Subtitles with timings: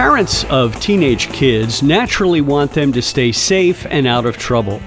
[0.00, 4.80] Parents of teenage kids naturally want them to stay safe and out of trouble.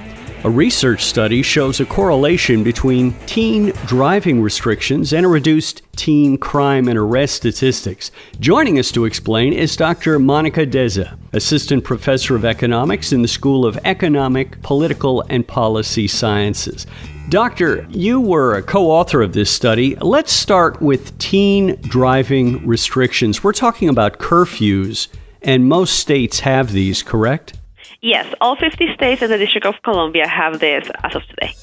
[0.44, 6.88] A research study shows a correlation between teen driving restrictions and a reduced teen crime
[6.88, 8.12] and arrest statistics.
[8.40, 10.20] Joining us to explain is Dr.
[10.20, 16.85] Monica Deza, Assistant Professor of Economics in the School of Economic, Political, and Policy Sciences.
[17.30, 19.95] Doctor, you were a co author of this study.
[19.95, 23.44] Let's start with teen driving restrictions.
[23.44, 25.07] We're talking about curfews,
[25.41, 27.53] and most states have these, correct?
[28.02, 31.55] Yes, all 50 states and the District of Columbia have this as of today.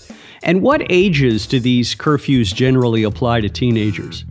[0.43, 4.25] And what ages do these curfews generally apply to teenagers?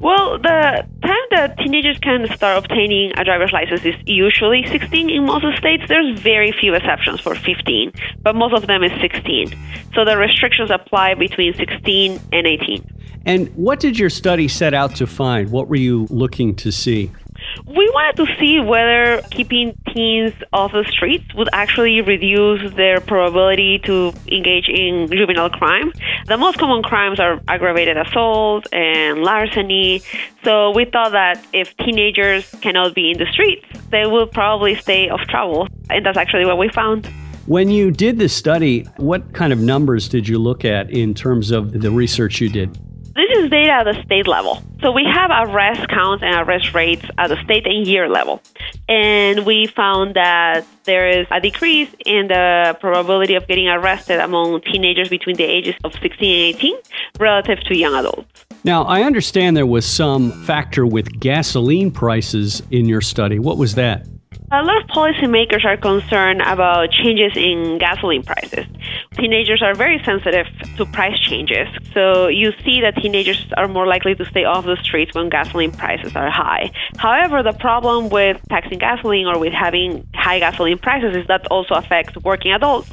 [0.00, 5.24] Well, the time that teenagers can start obtaining a driver's license is usually 16 in
[5.26, 5.84] most states.
[5.88, 7.92] There's very few exceptions for 15,
[8.22, 9.54] but most of them is 16.
[9.94, 12.96] So the restrictions apply between 16 and 18.
[13.26, 15.50] And what did your study set out to find?
[15.50, 17.10] What were you looking to see?
[17.66, 23.80] We wanted to see whether keeping teens off the streets would actually reduce their probability
[23.84, 25.92] to engage in juvenile crime.
[26.26, 30.02] The most common crimes are aggravated assault and larceny.
[30.44, 35.08] So we thought that if teenagers cannot be in the streets, they will probably stay
[35.08, 35.68] off trouble.
[35.90, 37.06] And that's actually what we found.
[37.46, 41.52] When you did this study, what kind of numbers did you look at in terms
[41.52, 42.76] of the research you did?
[43.16, 44.62] This is data at the state level.
[44.82, 48.42] So we have arrest counts and arrest rates at the state and year level.
[48.90, 54.60] And we found that there is a decrease in the probability of getting arrested among
[54.60, 56.76] teenagers between the ages of 16 and 18
[57.18, 58.44] relative to young adults.
[58.64, 63.38] Now, I understand there was some factor with gasoline prices in your study.
[63.38, 64.06] What was that?
[64.52, 68.66] A lot of policymakers are concerned about changes in gasoline prices.
[69.18, 74.14] Teenagers are very sensitive to price changes, so you see that teenagers are more likely
[74.14, 76.70] to stay off the streets when gasoline prices are high.
[76.98, 81.74] However, the problem with taxing gasoline or with having high gasoline prices is that also
[81.74, 82.90] affects working adults.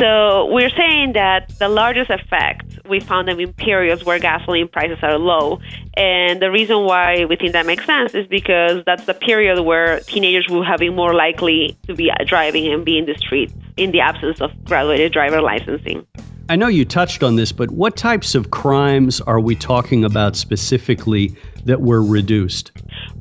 [0.00, 4.98] So we're saying that the largest effect we found them in periods where gasoline prices
[5.02, 5.60] are low.
[5.96, 10.00] And the reason why we think that makes sense is because that's the period where
[10.00, 13.92] teenagers will have been more likely to be driving and be in the streets in
[13.92, 16.06] the absence of graduated driver licensing.
[16.48, 20.36] I know you touched on this, but what types of crimes are we talking about
[20.36, 21.34] specifically
[21.64, 22.72] that were reduced?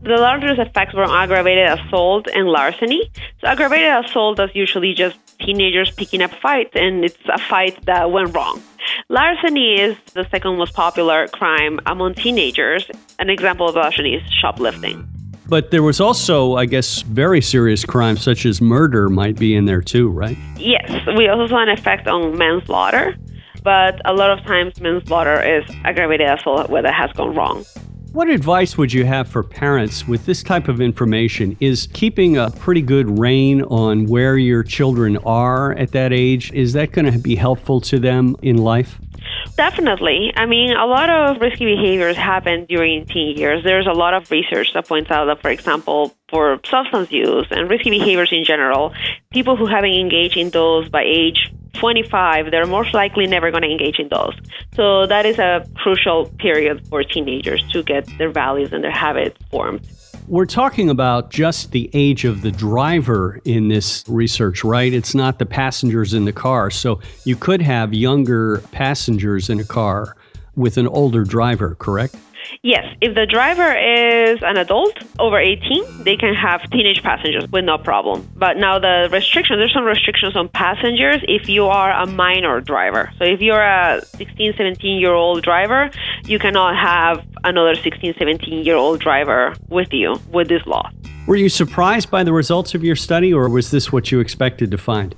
[0.04, 3.12] The largest effects were aggravated assault and larceny.
[3.40, 8.12] So, aggravated assault is usually just teenagers picking up fights, and it's a fight that
[8.12, 8.62] went wrong.
[9.10, 12.90] Larceny is the second most popular crime among teenagers.
[13.20, 15.08] An example of larceny is shoplifting.
[15.52, 19.66] But there was also, I guess, very serious crimes such as murder might be in
[19.66, 20.38] there too, right?
[20.56, 23.18] Yes, we also saw an effect on manslaughter,
[23.62, 27.66] but a lot of times manslaughter is aggravated assault where that has gone wrong.
[28.14, 31.58] What advice would you have for parents with this type of information?
[31.60, 36.72] Is keeping a pretty good rein on where your children are at that age, is
[36.74, 39.02] that going to be helpful to them in life?
[39.56, 40.32] Definitely.
[40.36, 43.64] I mean, a lot of risky behaviors happen during teen years.
[43.64, 47.70] There's a lot of research that points out that, for example, for substance use and
[47.70, 48.94] risky behaviors in general,
[49.32, 53.70] people who haven't engaged in those by age 25, they're most likely never going to
[53.70, 54.36] engage in those.
[54.76, 59.38] So that is a crucial period for teenagers to get their values and their habits
[59.50, 59.82] formed.
[60.28, 64.94] We're talking about just the age of the driver in this research, right?
[64.94, 66.72] It's not the passengers in the car.
[66.72, 70.16] So you could have younger passengers in a car
[70.56, 72.16] with an older driver, correct?
[72.64, 77.66] Yes, if the driver is an adult over 18, they can have teenage passengers with
[77.66, 78.28] no problem.
[78.36, 83.12] But now the restrictions, there's some restrictions on passengers if you are a minor driver.
[83.18, 85.92] So if you're a 16, 17 year old driver,
[86.26, 90.90] you cannot have another 16, 17 year old driver with you with this law.
[91.28, 94.72] Were you surprised by the results of your study, or was this what you expected
[94.72, 95.16] to find?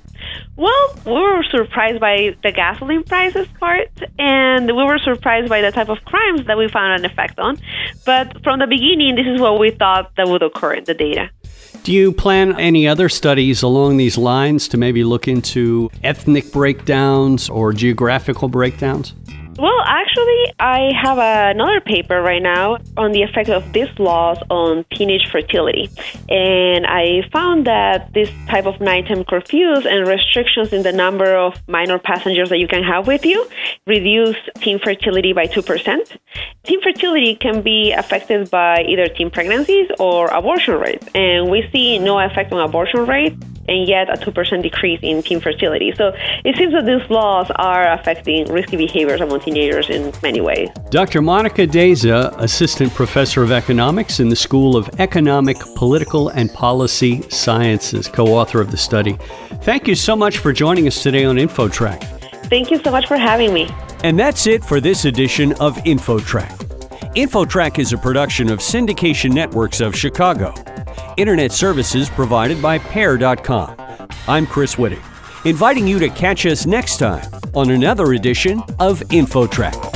[0.56, 5.72] Well, we were surprised by the gasoline prices part, and we were surprised by the
[5.72, 7.58] type of crimes that we found an effect on.
[8.04, 11.30] But from the beginning, this is what we thought that would occur in the data.
[11.84, 17.48] Do you plan any other studies along these lines to maybe look into ethnic breakdowns
[17.48, 19.14] or geographical breakdowns?
[19.56, 24.84] Well, actually, I have another paper right now on the effect of these laws on
[24.92, 25.90] teenage fertility.
[26.28, 31.54] And I found that this type of nighttime curfews and restrictions in the number of
[31.68, 33.46] minor passengers that you can have with you
[33.86, 36.16] reduce teen fertility by 2%.
[36.64, 42.00] Teen fertility can be affected by either teen pregnancies or abortion rates, and we see
[42.00, 43.36] no effect on abortion rate
[43.68, 45.92] and yet a 2% decrease in teen fertility.
[45.96, 46.12] So
[46.44, 50.68] it seems that these laws are affecting risky behaviors among teenagers in many ways.
[50.90, 51.22] Dr.
[51.22, 58.08] Monica Deza, Assistant Professor of Economics in the School of Economic, Political, and Policy Sciences,
[58.08, 59.16] co author of the study.
[59.62, 62.02] Thank you so much for joining us today on InfoTrack.
[62.48, 63.68] Thank you so much for having me.
[64.02, 66.58] And that's it for this edition of InfoTrack.
[67.14, 70.52] InfoTrack is a production of Syndication Networks of Chicago.
[71.16, 73.76] Internet services provided by Pair.com.
[74.26, 75.02] I'm Chris Whitting,
[75.44, 79.93] inviting you to catch us next time on another edition of InfoTrack.